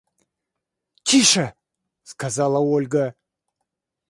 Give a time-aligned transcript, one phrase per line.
[1.03, 1.53] –Тише!–
[2.03, 3.13] сказала Ольга.